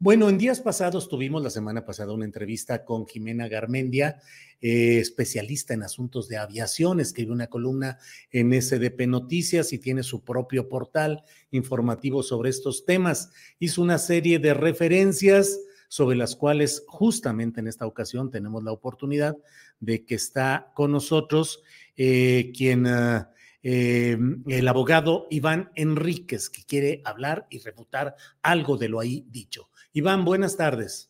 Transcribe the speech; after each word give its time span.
Bueno, 0.00 0.28
en 0.28 0.38
días 0.38 0.60
pasados 0.60 1.08
tuvimos 1.08 1.42
la 1.42 1.50
semana 1.50 1.84
pasada 1.84 2.12
una 2.12 2.24
entrevista 2.24 2.84
con 2.84 3.06
Jimena 3.06 3.46
Garmendia, 3.46 4.20
eh, 4.60 4.98
especialista 4.98 5.72
en 5.72 5.84
asuntos 5.84 6.28
de 6.28 6.36
aviación, 6.36 6.98
escribe 6.98 7.30
una 7.30 7.46
columna 7.46 7.98
en 8.32 8.52
SDP 8.60 9.06
Noticias 9.06 9.72
y 9.72 9.78
tiene 9.78 10.02
su 10.02 10.24
propio 10.24 10.68
portal 10.68 11.22
informativo 11.52 12.24
sobre 12.24 12.50
estos 12.50 12.84
temas. 12.84 13.30
Hizo 13.60 13.82
una 13.82 13.98
serie 13.98 14.40
de 14.40 14.52
referencias 14.52 15.60
sobre 15.88 16.16
las 16.16 16.34
cuales 16.34 16.82
justamente 16.88 17.60
en 17.60 17.68
esta 17.68 17.86
ocasión 17.86 18.32
tenemos 18.32 18.64
la 18.64 18.72
oportunidad 18.72 19.36
de 19.78 20.04
que 20.04 20.16
está 20.16 20.72
con 20.74 20.90
nosotros 20.90 21.62
eh, 21.96 22.52
quien... 22.54 22.86
Uh, 22.86 23.34
eh, 23.66 24.18
el 24.46 24.68
abogado 24.68 25.26
Iván 25.30 25.70
Enríquez, 25.74 26.50
que 26.50 26.64
quiere 26.64 27.00
hablar 27.02 27.46
y 27.48 27.60
refutar 27.60 28.14
algo 28.42 28.76
de 28.76 28.90
lo 28.90 29.00
ahí 29.00 29.24
dicho. 29.30 29.70
Iván, 29.96 30.24
buenas 30.24 30.56
tardes. 30.56 31.08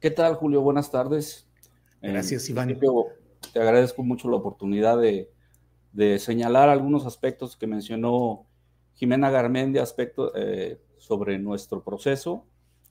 ¿Qué 0.00 0.10
tal, 0.10 0.34
Julio? 0.34 0.60
Buenas 0.60 0.90
tardes. 0.90 1.48
Gracias, 2.02 2.46
Iván. 2.50 2.78
Te 3.54 3.58
agradezco 3.58 4.02
mucho 4.02 4.28
la 4.28 4.36
oportunidad 4.36 5.00
de, 5.00 6.18
señalar 6.18 6.68
algunos 6.68 7.06
aspectos 7.06 7.56
que 7.56 7.66
mencionó 7.66 8.44
Jimena 8.96 9.30
Garmendia, 9.30 9.82
aspectos 9.82 10.30
eh, 10.36 10.78
sobre 10.98 11.38
nuestro 11.38 11.82
proceso. 11.82 12.44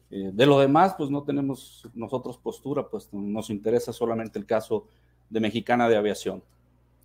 Eh, 0.09 0.31
de 0.33 0.45
lo 0.47 0.59
demás, 0.59 0.95
pues 0.97 1.11
no 1.11 1.21
tenemos 1.21 1.87
nosotros 1.93 2.39
postura, 2.39 2.89
pues 2.89 3.13
nos 3.13 3.51
interesa 3.51 3.93
solamente 3.93 4.39
el 4.39 4.47
caso 4.47 4.87
de 5.29 5.39
Mexicana 5.39 5.87
de 5.87 5.97
Aviación. 5.97 6.41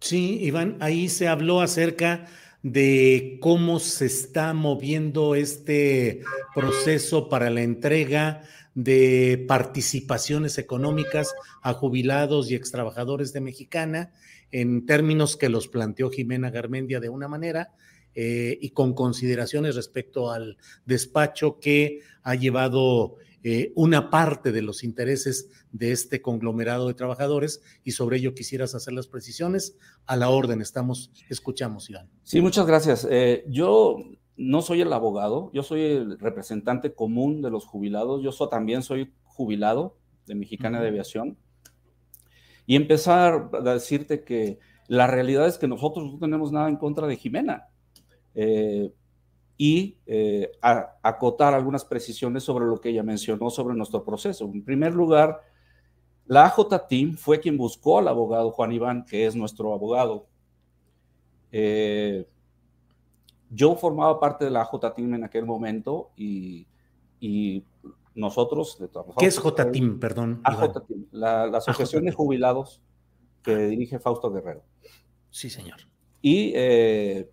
Sí, 0.00 0.38
Iván, 0.42 0.78
ahí 0.80 1.10
se 1.10 1.28
habló 1.28 1.60
acerca 1.60 2.24
de 2.62 3.38
cómo 3.40 3.80
se 3.80 4.06
está 4.06 4.52
moviendo 4.52 5.34
este 5.34 6.22
proceso 6.54 7.28
para 7.28 7.50
la 7.50 7.62
entrega 7.62 8.42
de 8.74 9.44
participaciones 9.48 10.58
económicas 10.58 11.34
a 11.62 11.72
jubilados 11.72 12.50
y 12.50 12.54
extrabajadores 12.54 13.32
de 13.32 13.40
Mexicana, 13.40 14.12
en 14.52 14.86
términos 14.86 15.36
que 15.36 15.48
los 15.48 15.68
planteó 15.68 16.10
Jimena 16.10 16.50
Garmendia 16.50 17.00
de 17.00 17.08
una 17.08 17.28
manera, 17.28 17.72
eh, 18.14 18.58
y 18.60 18.70
con 18.70 18.92
consideraciones 18.94 19.76
respecto 19.76 20.32
al 20.32 20.56
despacho 20.84 21.60
que 21.60 22.00
ha 22.22 22.34
llevado 22.34 23.16
eh, 23.42 23.72
una 23.74 24.10
parte 24.10 24.52
de 24.52 24.62
los 24.62 24.84
intereses 24.84 25.48
de 25.72 25.92
este 25.92 26.20
conglomerado 26.20 26.88
de 26.88 26.94
trabajadores 26.94 27.62
y 27.84 27.92
sobre 27.92 28.18
ello 28.18 28.34
quisieras 28.34 28.74
hacer 28.74 28.92
las 28.92 29.06
precisiones. 29.06 29.78
A 30.06 30.16
la 30.16 30.28
orden, 30.28 30.60
estamos, 30.60 31.10
escuchamos, 31.28 31.88
Iván. 31.88 32.10
Sí, 32.22 32.40
muchas 32.40 32.66
gracias. 32.66 33.06
Eh, 33.10 33.44
yo 33.48 33.96
no 34.36 34.62
soy 34.62 34.82
el 34.82 34.92
abogado, 34.92 35.50
yo 35.52 35.62
soy 35.62 35.82
el 35.82 36.18
representante 36.18 36.94
común 36.94 37.42
de 37.42 37.50
los 37.50 37.66
jubilados, 37.66 38.22
yo 38.22 38.48
también 38.48 38.82
soy 38.82 39.12
jubilado 39.22 39.96
de 40.26 40.34
Mexicana 40.34 40.80
de 40.80 40.88
Aviación. 40.88 41.38
Y 42.66 42.76
empezar 42.76 43.50
a 43.52 43.72
decirte 43.72 44.22
que 44.22 44.58
la 44.86 45.06
realidad 45.06 45.46
es 45.46 45.58
que 45.58 45.68
nosotros 45.68 46.12
no 46.12 46.18
tenemos 46.18 46.52
nada 46.52 46.68
en 46.68 46.76
contra 46.76 47.06
de 47.06 47.16
Jimena. 47.16 47.68
Eh, 48.34 48.92
y 49.62 49.98
eh, 50.06 50.50
acotar 51.02 51.52
algunas 51.52 51.84
precisiones 51.84 52.42
sobre 52.42 52.64
lo 52.64 52.80
que 52.80 52.88
ella 52.88 53.02
mencionó 53.02 53.50
sobre 53.50 53.74
nuestro 53.74 54.02
proceso. 54.02 54.46
En 54.46 54.64
primer 54.64 54.94
lugar, 54.94 55.42
la 56.24 56.46
AJ 56.46 56.88
Team 56.88 57.18
fue 57.18 57.40
quien 57.40 57.58
buscó 57.58 57.98
al 57.98 58.08
abogado 58.08 58.52
Juan 58.52 58.72
Iván, 58.72 59.04
que 59.04 59.26
es 59.26 59.36
nuestro 59.36 59.74
abogado. 59.74 60.26
Eh, 61.52 62.26
yo 63.50 63.76
formaba 63.76 64.18
parte 64.18 64.46
de 64.46 64.50
la 64.50 64.62
AJ 64.62 64.94
Team 64.94 65.12
en 65.12 65.24
aquel 65.24 65.44
momento 65.44 66.08
y, 66.16 66.66
nosotros... 68.14 68.78
¿Qué 69.18 69.26
es 69.26 69.38
J 69.38 69.70
Team, 69.72 70.00
perdón? 70.00 70.40
AJ 70.42 70.86
Team, 70.86 71.04
la, 71.10 71.42
Asociación 71.44 72.06
de 72.06 72.12
Jubilados 72.12 72.80
que 73.42 73.54
dirige 73.66 73.98
Fausto 73.98 74.32
Guerrero. 74.32 74.62
Sí, 75.28 75.50
señor. 75.50 75.80
Y 76.22 76.52
eh, 76.54 77.30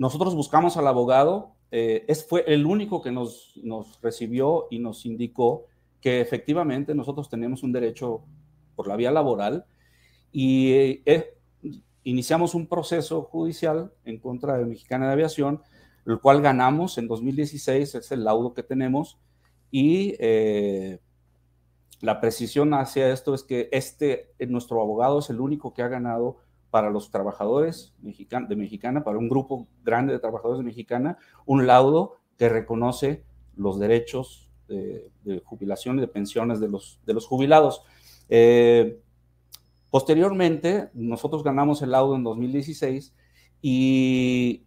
nosotros 0.00 0.34
buscamos 0.34 0.78
al 0.78 0.86
abogado, 0.86 1.56
eh, 1.70 2.06
es, 2.08 2.26
fue 2.26 2.42
el 2.46 2.64
único 2.64 3.02
que 3.02 3.12
nos, 3.12 3.52
nos 3.62 4.00
recibió 4.00 4.66
y 4.70 4.78
nos 4.78 5.04
indicó 5.04 5.66
que 6.00 6.22
efectivamente 6.22 6.94
nosotros 6.94 7.28
tenemos 7.28 7.62
un 7.62 7.72
derecho 7.72 8.22
por 8.76 8.88
la 8.88 8.96
vía 8.96 9.10
laboral 9.10 9.66
y 10.32 11.02
eh, 11.04 11.36
iniciamos 12.02 12.54
un 12.54 12.66
proceso 12.66 13.24
judicial 13.24 13.92
en 14.06 14.18
contra 14.18 14.56
de 14.56 14.64
Mexicana 14.64 15.06
de 15.06 15.12
Aviación, 15.12 15.60
el 16.06 16.18
cual 16.18 16.40
ganamos 16.40 16.96
en 16.96 17.06
2016, 17.06 17.94
es 17.94 18.10
el 18.10 18.24
laudo 18.24 18.54
que 18.54 18.62
tenemos, 18.62 19.18
y 19.70 20.16
eh, 20.18 20.98
la 22.00 22.22
precisión 22.22 22.72
hacia 22.72 23.12
esto 23.12 23.34
es 23.34 23.42
que 23.42 23.68
este, 23.70 24.32
nuestro 24.48 24.80
abogado 24.80 25.18
es 25.18 25.28
el 25.28 25.42
único 25.42 25.74
que 25.74 25.82
ha 25.82 25.88
ganado 25.88 26.38
para 26.70 26.90
los 26.90 27.10
trabajadores 27.10 27.94
de 27.98 28.56
Mexicana, 28.56 29.04
para 29.04 29.18
un 29.18 29.28
grupo 29.28 29.66
grande 29.82 30.12
de 30.12 30.18
trabajadores 30.18 30.58
de 30.58 30.64
Mexicana, 30.64 31.18
un 31.46 31.66
laudo 31.66 32.16
que 32.36 32.48
reconoce 32.48 33.24
los 33.56 33.78
derechos 33.78 34.50
de, 34.68 35.42
jubilación 35.44 35.98
y 35.98 36.00
de 36.00 36.08
pensiones 36.08 36.60
de 36.60 36.68
los, 36.68 37.00
de 37.04 37.14
los 37.14 37.26
jubilados. 37.26 37.82
Eh, 38.28 39.00
posteriormente, 39.90 40.90
nosotros 40.94 41.42
ganamos 41.42 41.82
el 41.82 41.90
laudo 41.90 42.14
en 42.14 42.22
2016 42.22 43.14
y 43.60 44.64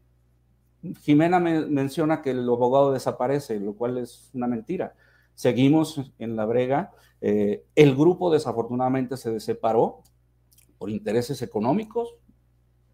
Jimena 1.02 1.40
menciona 1.40 2.22
que 2.22 2.32
el 2.32 2.48
abogado 2.48 2.92
desaparece, 2.92 3.60
lo 3.60 3.74
cual 3.76 3.98
es 3.98 4.30
una 4.34 4.48
mentira. 4.48 4.96
Seguimos 5.34 6.12
en 6.20 6.36
la 6.36 6.46
brega. 6.46 6.92
Eh, 7.22 7.64
el 7.76 7.96
grupo 7.96 8.32
desafortunadamente 8.32 9.16
se 9.16 9.40
separó 9.40 10.04
por 10.84 10.90
intereses 10.90 11.42
económicos, 11.42 12.18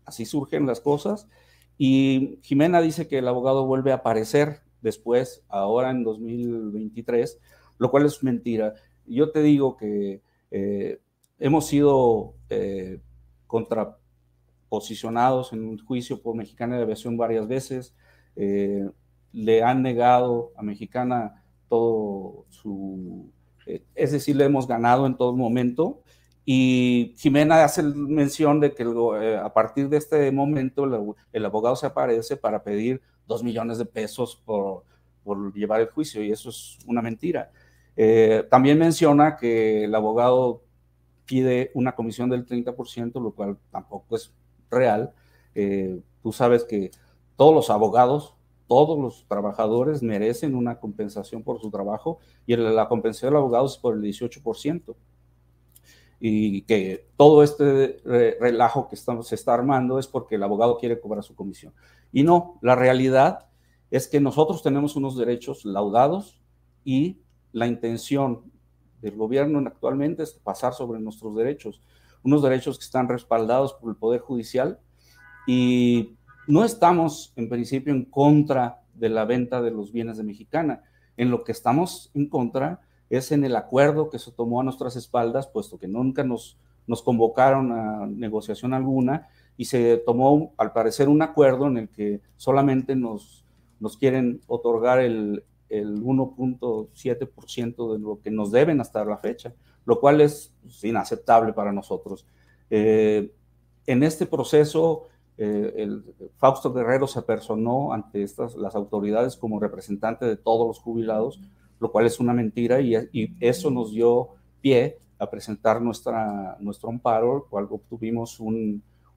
así 0.05 0.23
surgen 0.23 0.67
las 0.67 0.79
cosas. 0.79 1.27
Y 1.75 2.37
Jimena 2.43 2.81
dice 2.81 3.07
que 3.07 3.17
el 3.17 3.27
abogado 3.27 3.65
vuelve 3.65 3.91
a 3.91 3.95
aparecer 3.95 4.61
después, 4.79 5.43
ahora 5.49 5.89
en 5.89 6.03
2023, 6.03 7.39
lo 7.79 7.89
cual 7.89 8.05
es 8.05 8.21
mentira. 8.21 8.75
Yo 9.07 9.31
te 9.31 9.41
digo 9.41 9.75
que 9.75 10.21
eh, 10.51 11.01
hemos 11.39 11.65
sido 11.65 12.35
eh, 12.51 13.01
contraposicionados 13.47 15.51
en 15.53 15.67
un 15.67 15.83
juicio 15.83 16.21
por 16.21 16.35
Mexicana 16.35 16.77
de 16.77 16.83
Aviación 16.83 17.17
varias 17.17 17.47
veces. 17.47 17.95
Eh, 18.35 18.87
le 19.31 19.63
han 19.63 19.81
negado 19.81 20.51
a 20.55 20.61
Mexicana 20.61 21.43
todo 21.67 22.45
su... 22.49 23.31
es 23.95 24.11
decir, 24.11 24.35
le 24.35 24.45
hemos 24.45 24.67
ganado 24.67 25.07
en 25.07 25.17
todo 25.17 25.35
momento 25.35 26.03
y 26.45 27.13
Jimena 27.17 27.63
hace 27.63 27.83
mención 27.83 28.59
de 28.59 28.73
que 28.73 28.83
eh, 28.83 29.37
a 29.37 29.53
partir 29.53 29.89
de 29.89 29.97
este 29.97 30.31
momento 30.31 30.85
el, 31.31 31.45
abogado 31.45 31.75
se 31.75 31.85
aparece 31.85 32.37
para 32.37 32.63
pedir 32.63 33.01
dos 33.27 33.43
millones 33.43 33.77
de 33.77 33.85
pesos 33.85 34.35
por, 34.45 34.83
por 35.23 35.53
llevar 35.53 35.81
el 35.81 35.89
juicio 35.89 36.23
y 36.23 36.31
eso 36.31 36.49
es 36.49 36.79
una 36.87 37.01
mentira. 37.01 37.51
Eh, 37.95 38.47
también 38.49 38.79
menciona 38.79 39.35
que 39.35 39.83
el 39.83 39.93
abogado 39.93 40.63
pide 41.25 41.69
una 41.75 41.93
comisión 41.93 42.29
del 42.29 42.45
30%, 42.45 43.21
lo 43.21 43.31
cual 43.31 43.57
tampoco 43.71 44.15
es 44.15 44.33
real. 44.71 45.13
Eh, 45.53 46.01
tú 46.23 46.31
sabes 46.31 46.63
que 46.63 46.91
todos 47.35 47.53
los 47.53 47.69
abogados, 47.69 48.35
todos 48.67 48.97
los 48.97 49.27
trabajadores 49.27 50.01
merecen 50.01 50.55
una 50.55 50.79
compensación 50.79 51.43
por 51.43 51.59
su 51.59 51.69
trabajo 51.69 52.19
y 52.45 52.55
la 52.55 52.87
compensación 52.87 53.31
del 53.31 53.37
abogado 53.37 53.65
es 53.65 53.77
por 53.77 53.95
el 53.95 54.01
18%. 54.01 54.95
Y 56.19 56.63
que 56.63 57.07
todo 57.15 57.43
este 57.43 58.01
relajo 58.39 58.89
que 58.89 58.95
estamos, 58.95 59.27
se 59.27 59.35
está 59.35 59.53
armando 59.53 59.99
es 59.99 60.07
porque 60.07 60.35
el 60.35 60.43
abogado 60.43 60.77
quiere 60.77 60.99
cobrar 60.99 61.23
su 61.23 61.35
comisión. 61.35 61.73
Y 62.11 62.23
no, 62.23 62.59
la 62.61 62.75
realidad 62.75 63.47
es 63.89 64.07
que 64.07 64.19
nosotros 64.19 64.61
tenemos 64.61 64.95
unos 64.95 65.17
derechos 65.17 65.65
laudados 65.65 66.41
y 66.83 67.21
la 67.51 67.67
intención 67.67 68.51
del 69.01 69.15
gobierno 69.15 69.59
actualmente 69.65 70.23
es 70.23 70.33
pasar 70.33 70.73
sobre 70.73 70.99
nuestros 70.99 71.35
derechos, 71.35 71.81
unos 72.23 72.43
derechos 72.43 72.77
que 72.77 72.85
están 72.85 73.07
respaldados 73.07 73.73
por 73.73 73.89
el 73.89 73.95
Poder 73.95 74.19
Judicial 74.19 74.79
y 75.47 76.17
no 76.47 76.65
estamos 76.65 77.33
en 77.35 77.47
principio 77.47 77.93
en 77.93 78.05
contra 78.05 78.81
de 78.93 79.09
la 79.09 79.25
venta 79.25 79.61
de 79.61 79.71
los 79.71 79.91
bienes 79.91 80.17
de 80.17 80.23
Mexicana. 80.23 80.83
En 81.15 81.31
lo 81.31 81.43
que 81.43 81.51
estamos 81.51 82.11
en 82.13 82.27
contra 82.27 82.81
es 83.09 83.31
en 83.31 83.43
el 83.43 83.55
acuerdo 83.55 84.09
que 84.09 84.19
se 84.19 84.31
tomó 84.31 84.61
a 84.61 84.63
nuestras 84.63 84.95
espaldas, 84.95 85.47
puesto 85.47 85.77
que 85.77 85.87
nunca 85.87 86.23
nos, 86.23 86.57
nos 86.87 87.01
convocaron 87.01 87.71
a 87.71 88.05
negociación 88.05 88.73
alguna 88.73 89.27
y 89.57 89.65
se 89.65 89.97
tomó, 89.97 90.53
al 90.57 90.71
parecer, 90.73 91.09
un 91.09 91.21
acuerdo 91.21 91.67
en 91.67 91.77
el 91.77 91.89
que 91.89 92.21
solamente 92.37 92.95
nos, 92.95 93.45
nos 93.79 93.97
quieren 93.97 94.41
otorgar 94.47 94.99
el, 94.99 95.43
el 95.69 96.01
1.7% 96.01 97.93
de 97.93 97.99
lo 97.99 98.19
que 98.21 98.31
nos 98.31 98.51
deben 98.51 98.81
hasta 98.81 99.05
la 99.05 99.17
fecha, 99.17 99.53
lo 99.85 99.99
cual 99.99 100.21
es 100.21 100.53
inaceptable 100.83 101.53
para 101.53 101.71
nosotros. 101.71 102.25
Eh, 102.69 103.31
en 103.85 104.03
este 104.03 104.25
proceso, 104.25 105.07
eh, 105.37 105.89
Fausto 106.37 106.73
Guerrero 106.73 107.07
se 107.07 107.21
personó 107.21 107.93
ante 107.93 108.23
estas, 108.23 108.55
las 108.55 108.75
autoridades 108.75 109.37
como 109.37 109.59
representante 109.59 110.25
de 110.25 110.37
todos 110.37 110.67
los 110.67 110.79
jubilados, 110.79 111.39
lo 111.79 111.91
cual 111.91 112.05
es 112.05 112.19
una 112.19 112.33
mentira 112.33 112.81
y, 112.81 112.95
eso 113.39 113.69
nos 113.69 113.91
dio 113.91 114.29
pie 114.61 114.97
a 115.17 115.29
presentar 115.29 115.81
nuestra, 115.81 116.57
nuestro 116.59 116.89
amparo, 116.89 117.47
cual 117.49 117.67
obtuvimos 117.69 118.39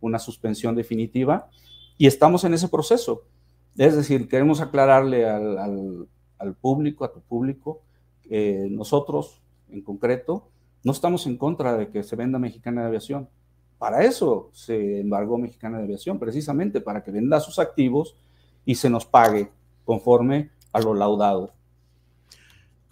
una 0.00 0.18
suspensión 0.18 0.74
definitiva 0.74 1.48
y 1.98 2.06
estamos 2.06 2.44
en 2.44 2.54
ese 2.54 2.68
proceso. 2.68 3.22
Es 3.76 3.96
decir, 3.96 4.28
queremos 4.28 4.60
aclararle 4.60 5.28
al, 5.28 6.08
al 6.38 6.54
público, 6.54 7.04
a 7.04 7.12
tu 7.12 7.20
público, 7.20 7.82
nosotros 8.70 9.42
en 9.70 9.82
concreto 9.82 10.48
no 10.84 10.92
estamos 10.92 11.26
en 11.26 11.36
contra 11.36 11.76
de 11.76 11.88
que 11.88 12.02
se 12.02 12.16
venda 12.16 12.38
Mexicana 12.38 12.82
de 12.82 12.88
Aviación. 12.88 13.28
Para 13.78 14.04
eso 14.04 14.50
se 14.52 15.00
embargó 15.00 15.38
Mexicana 15.38 15.78
de 15.78 15.84
Aviación, 15.84 16.18
precisamente 16.18 16.80
para 16.80 17.04
que 17.04 17.10
venda 17.10 17.40
sus 17.40 17.58
activos 17.58 18.16
y 18.64 18.74
se 18.74 18.90
nos 18.90 19.06
pague 19.06 19.50
conforme 19.84 20.50
a 20.72 20.80
lo 20.80 20.94
laudado. 20.94 21.52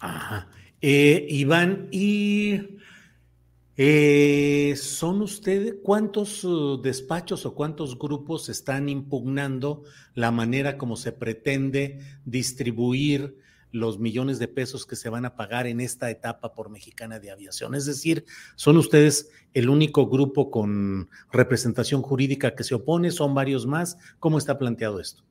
Ajá. 0.01 0.49
Eh, 0.81 1.27
Iván, 1.29 1.87
y 1.91 2.79
eh, 3.77 4.75
¿Son 4.75 5.21
ustedes 5.21 5.75
cuántos 5.81 6.43
uh, 6.43 6.81
despachos 6.81 7.45
o 7.45 7.55
cuántos 7.55 7.97
grupos 7.97 8.49
están 8.49 8.89
impugnando 8.89 9.83
la 10.13 10.31
manera 10.31 10.77
como 10.77 10.95
se 10.95 11.11
pretende 11.11 11.99
distribuir 12.25 13.37
los 13.71 13.97
millones 13.97 14.39
de 14.39 14.47
pesos 14.49 14.85
que 14.85 14.95
se 14.95 15.07
van 15.09 15.23
a 15.25 15.35
pagar 15.35 15.67
en 15.67 15.79
esta 15.79 16.09
etapa 16.09 16.53
por 16.53 16.69
Mexicana 16.69 17.19
de 17.19 17.31
Aviación? 17.31 17.73
Es 17.73 17.85
decir, 17.85 18.25
¿son 18.55 18.75
ustedes 18.77 19.29
el 19.53 19.69
único 19.69 20.07
grupo 20.07 20.51
con 20.51 21.09
representación 21.31 22.01
jurídica 22.01 22.53
que 22.55 22.63
se 22.63 22.75
opone? 22.75 23.09
¿Son 23.11 23.33
varios 23.33 23.65
más? 23.65 23.97
¿Cómo 24.19 24.37
está 24.37 24.57
planteado 24.59 24.99
esto? 24.99 25.23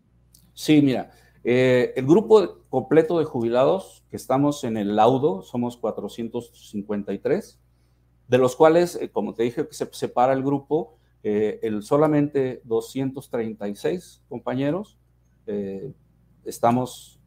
Sí, 0.54 0.80
mira, 0.80 1.10
eh, 1.44 1.92
el 1.96 2.06
grupo 2.06 2.58
completo 2.68 3.18
de 3.18 3.24
jubilados 3.24 4.04
que 4.10 4.16
estamos 4.16 4.64
en 4.64 4.76
el 4.76 4.96
laudo 4.96 5.42
somos 5.42 5.76
453 5.76 7.58
de 8.30 8.38
los 8.38 8.54
cuales, 8.54 8.94
eh, 8.94 9.10
como 9.10 9.34
te 9.34 9.42
dije, 9.42 9.66
se 9.72 9.88
separa 9.92 10.32
el 10.32 10.44
grupo, 10.44 10.94
eh, 11.24 11.58
el 11.62 11.82
solamente 11.82 12.62
236 12.64 14.22
compañeros, 14.28 14.96
eh, 15.46 15.92
estamos 16.44 17.18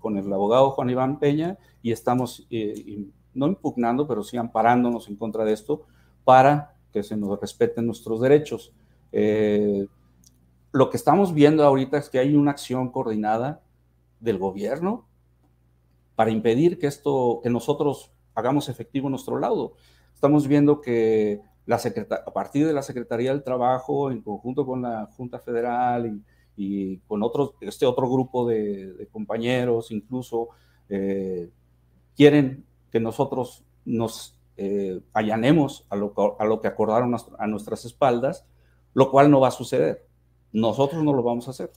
con 0.00 0.18
el 0.18 0.32
abogado 0.32 0.72
Juan 0.72 0.90
Iván 0.90 1.20
Peña 1.20 1.56
y 1.80 1.92
estamos 1.92 2.48
no 3.34 3.46
impugnando, 3.46 4.08
pero 4.08 4.24
sí 4.24 4.36
amparándonos 4.36 5.06
en 5.06 5.14
contra 5.14 5.44
de 5.44 5.52
esto 5.52 5.86
para 6.24 6.74
que 6.92 7.04
se 7.04 7.16
nos 7.16 7.40
respeten 7.40 7.86
nuestros 7.86 8.20
derechos. 8.20 8.72
Lo 10.72 10.90
que 10.90 10.96
estamos 10.96 11.34
viendo 11.34 11.64
ahorita 11.64 11.98
es 11.98 12.08
que 12.08 12.18
hay 12.18 12.34
una 12.34 12.52
acción 12.52 12.90
coordinada 12.90 13.62
del 14.20 14.38
gobierno 14.38 15.06
para 16.14 16.30
impedir 16.30 16.78
que 16.78 16.86
esto, 16.86 17.40
que 17.42 17.50
nosotros 17.50 18.12
hagamos 18.34 18.68
efectivo 18.68 19.08
nuestro 19.08 19.38
laudo. 19.38 19.74
Estamos 20.14 20.46
viendo 20.46 20.80
que 20.80 21.40
la 21.66 21.80
a 22.26 22.32
partir 22.32 22.66
de 22.66 22.72
la 22.72 22.82
Secretaría 22.82 23.32
del 23.32 23.42
Trabajo, 23.42 24.10
en 24.10 24.22
conjunto 24.22 24.66
con 24.66 24.82
la 24.82 25.06
Junta 25.16 25.38
Federal 25.38 26.20
y, 26.56 26.98
con 27.06 27.22
este 27.62 27.86
otro 27.86 28.10
grupo 28.10 28.46
de, 28.46 29.08
compañeros, 29.10 29.90
incluso, 29.90 30.50
eh, 30.90 31.48
quieren 32.14 32.66
que 32.92 33.00
nosotros 33.00 33.64
nos 33.86 34.38
eh, 34.58 35.00
allanemos 35.14 35.86
a 35.88 35.96
lo, 35.96 36.12
a 36.38 36.44
lo 36.44 36.60
que 36.60 36.68
acordaron 36.68 37.16
a 37.38 37.46
nuestras 37.46 37.86
espaldas, 37.86 38.44
lo 38.92 39.10
cual 39.10 39.30
no 39.30 39.40
va 39.40 39.48
a 39.48 39.52
suceder. 39.52 40.09
Nosotros 40.52 41.02
no 41.04 41.12
lo 41.12 41.22
vamos 41.22 41.48
a 41.48 41.52
hacer. 41.52 41.70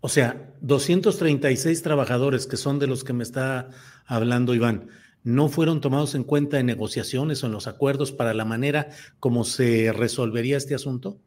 O 0.00 0.08
sea, 0.08 0.54
236 0.60 1.82
trabajadores 1.82 2.46
que 2.46 2.56
son 2.56 2.78
de 2.78 2.86
los 2.86 3.02
que 3.02 3.12
me 3.12 3.24
está 3.24 3.70
hablando 4.06 4.54
Iván 4.54 4.88
no 5.26 5.48
fueron 5.48 5.80
tomados 5.80 6.14
en 6.14 6.22
cuenta 6.22 6.60
en 6.60 6.66
negociaciones 6.66 7.42
o 7.42 7.46
en 7.46 7.52
los 7.52 7.66
acuerdos 7.66 8.12
para 8.12 8.32
la 8.32 8.44
manera 8.44 8.90
como 9.18 9.42
se 9.42 9.92
resolvería 9.92 10.56
este 10.56 10.76
asunto? 10.76 11.18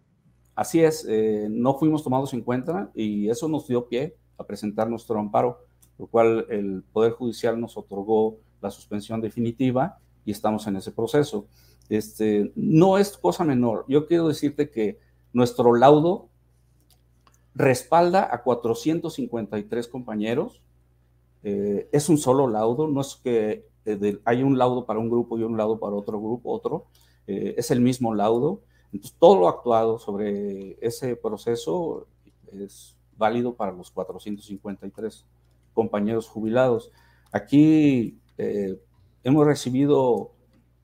Así 0.56 0.80
es, 0.80 1.06
eh, 1.10 1.48
no 1.50 1.78
fuimos 1.78 2.02
tomados 2.02 2.34
en 2.34 2.40
cuenta 2.40 2.92
y 2.96 3.30
eso 3.30 3.50
nos 3.50 3.68
dio 3.68 3.90
pie 3.90 4.16
a 4.38 4.46
presentar 4.46 4.90
nuestro 4.90 5.20
amparo, 5.20 5.66
lo 5.98 6.08
cual 6.08 6.46
el 6.50 6.81
Poder 6.94 7.12
Judicial 7.12 7.60
nos 7.60 7.76
otorgó 7.76 8.38
la 8.62 8.72
suspensión 8.72 9.20
definitiva 9.20 9.98
y 10.24 10.31
estamos 10.31 10.66
en 10.68 10.78
ese 10.78 10.94
proceso. 10.94 11.48
Este, 11.90 12.54
no 12.56 12.98
es 12.98 13.18
cosa 13.18 13.44
menor. 13.44 13.83
Yo 13.90 14.07
quiero 14.07 14.30
decirte 14.30 14.69
que 14.69 14.98
nuestro 15.33 15.76
laudo 15.76 16.29
respalda 17.59 18.33
a 18.33 18.42
453 18.42 19.87
compañeros. 19.89 20.61
Eh, 21.44 21.89
es 21.92 22.07
un 22.07 22.18
solo 22.18 22.47
laudo, 22.47 22.87
no 22.87 23.01
es 23.01 23.19
que 23.21 23.68
eh, 23.85 24.19
hay 24.23 24.44
un 24.44 24.57
laudo 24.57 24.85
para 24.85 24.99
un 24.99 25.09
grupo 25.09 25.37
y 25.37 25.44
un 25.44 25.57
laudo 25.57 25.78
para 25.78 25.95
otro 25.95 26.19
grupo, 26.19 26.51
otro, 26.51 26.85
eh, 27.28 27.56
es 27.57 27.69
el 27.69 27.81
mismo 27.81 28.16
laudo. 28.16 28.61
Entonces, 28.94 29.18
todo 29.19 29.37
lo 29.37 29.49
actuado 29.49 29.99
sobre 29.99 30.78
ese 30.81 31.18
proceso 31.18 32.07
es 32.54 32.95
válido 33.18 33.54
para 33.56 33.73
los 33.73 33.92
453 33.92 35.25
compañeros 35.73 36.28
jubilados. 36.30 36.92
Aquí 37.31 38.18
hemos 39.23 39.45
recibido, 39.45 40.31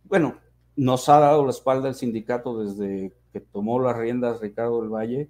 bueno, 0.03 0.36
nos 0.75 1.08
ha 1.08 1.20
dado 1.20 1.46
la 1.46 1.51
espalda 1.51 1.88
el 1.88 1.96
sindicato 1.96 2.60
desde 2.60 3.13
que 3.32 3.39
tomó 3.39 3.79
las 3.79 3.98
riendas 3.98 4.41
Ricardo 4.41 4.82
del 4.82 4.89
Valle. 4.89 5.29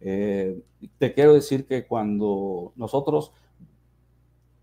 Te 0.00 1.14
quiero 1.14 1.34
decir 1.34 1.66
que 1.66 1.86
cuando 1.86 2.72
nosotros 2.76 3.32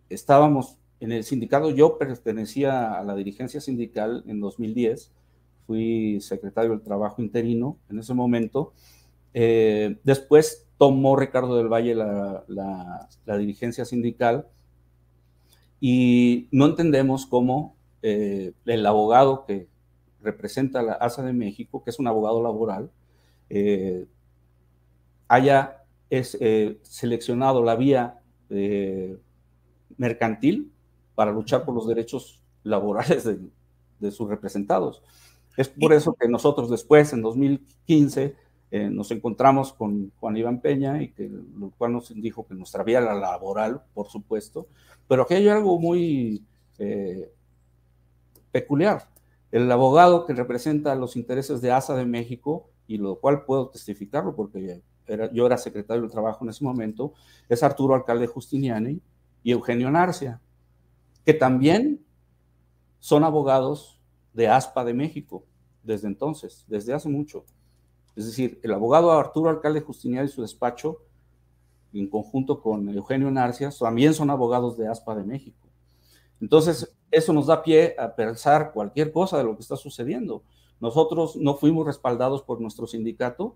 estábamos 0.10 0.78
en 1.00 1.12
el 1.12 1.24
sindicato 1.24 1.70
yo 1.72 1.98
pertenecía 1.98 2.94
a 2.98 3.04
la 3.04 3.16
dirigencia 3.16 3.60
sindical 3.60 4.24
en 4.28 4.40
2010, 4.40 5.12
fui 5.68 6.20
secretario 6.22 6.72
del 6.72 6.82
trabajo 6.82 7.22
interino 7.22 7.78
en 7.90 8.00
ese 8.00 8.14
momento. 8.14 8.74
Eh, 9.34 9.98
después 10.04 10.68
tomó 10.78 11.16
Ricardo 11.16 11.58
del 11.58 11.68
Valle 11.68 11.96
la, 11.96 13.08
dirigencia 13.38 13.86
sindical 13.86 14.48
y 15.80 16.48
no 16.52 16.68
entendemos 16.68 17.26
cómo 17.26 17.76
eh, 18.02 18.54
el 18.66 18.86
abogado 18.86 19.46
que 19.46 19.68
representa 20.22 20.82
la 20.82 20.94
ASA 20.94 21.24
de 21.24 21.34
México, 21.34 21.84
que 21.84 21.90
es 21.90 22.00
un 22.00 22.08
abogado 22.08 22.42
laboral, 22.42 22.92
eh, 23.50 24.06
haya 25.28 25.84
seleccionado 26.84 27.64
la 27.64 27.76
vía 27.76 28.20
mercantil 29.98 30.72
para 31.16 31.32
luchar 31.32 31.66
por 31.66 31.76
los 31.76 31.88
derechos 31.88 32.42
laborales 32.64 33.24
de, 34.00 34.12
sus 34.12 34.28
representados. 34.28 35.02
Es 35.56 35.70
por 35.70 35.94
eso 35.94 36.14
que 36.14 36.28
nosotros 36.28 36.70
después, 36.70 37.14
en 37.14 37.22
2015, 37.22 38.36
eh, 38.72 38.90
nos 38.90 39.12
encontramos 39.12 39.72
con 39.72 40.12
Juan 40.20 40.36
Iván 40.36 40.60
Peña 40.60 41.02
y 41.02 41.10
que 41.10 41.30
lo 41.30 41.70
cual 41.78 41.94
nos 41.94 42.14
dijo 42.14 42.46
que 42.46 42.56
nuestra 42.56 42.84
vía 42.84 43.00
la 43.00 43.14
laboral, 43.14 43.82
por 43.94 44.08
supuesto, 44.08 44.68
pero 45.08 45.24
aquí 45.24 45.36
hay 45.36 45.48
algo 45.48 45.80
muy 45.80 46.44
eh, 46.80 47.32
peculiar. 48.52 49.08
El 49.52 49.72
abogado 49.72 50.26
que 50.26 50.34
representa 50.34 50.96
los 50.96 51.16
intereses 51.16 51.62
de 51.62 51.72
ASA 51.72 51.96
de 51.96 52.06
México, 52.06 52.70
y 52.88 52.98
lo 52.98 53.16
cual 53.20 53.46
puedo 53.46 53.70
testificarlo 53.70 54.36
porque 54.36 54.82
yo 55.34 55.46
era 55.46 55.58
secretario 55.58 56.04
de 56.04 56.10
Trabajo 56.10 56.44
en 56.44 56.50
ese 56.50 56.64
momento, 56.64 57.14
es 57.50 57.64
Arturo 57.64 57.96
Alcalde 57.96 58.28
Justiniani 58.28 59.02
y 59.44 59.52
Eugenio 59.52 59.92
Narcia, 59.92 60.42
que 61.26 61.34
también 61.34 62.06
son 63.00 63.24
abogados 63.24 64.00
de 64.34 64.48
ASPA 64.48 64.84
de 64.86 64.94
México 64.94 65.46
desde 65.84 66.08
entonces, 66.08 66.66
desde 66.68 66.94
hace 66.94 67.10
mucho. 67.10 67.46
Es 68.16 68.26
decir, 68.26 68.60
el 68.64 68.74
abogado 68.74 69.12
Arturo 69.12 69.50
Alcalde 69.50 69.82
Justiniani 69.82 70.28
y 70.28 70.32
su 70.32 70.42
despacho, 70.42 71.00
en 71.94 72.10
conjunto 72.10 72.62
con 72.62 72.90
Eugenio 72.90 73.30
Narcia, 73.30 73.70
también 73.78 74.14
son 74.14 74.30
abogados 74.30 74.78
de 74.78 74.88
ASPA 74.88 75.16
de 75.16 75.24
México. 75.24 75.68
Entonces, 76.42 76.96
eso 77.12 77.32
nos 77.32 77.48
da 77.48 77.62
pie 77.62 77.96
a 78.00 78.16
pensar 78.16 78.72
cualquier 78.74 79.12
cosa 79.12 79.38
de 79.38 79.44
lo 79.44 79.56
que 79.56 79.62
está 79.62 79.76
sucediendo. 79.76 80.44
Nosotros 80.80 81.36
no 81.36 81.56
fuimos 81.56 81.86
respaldados 81.86 82.42
por 82.42 82.60
nuestro 82.60 82.88
sindicato. 82.88 83.56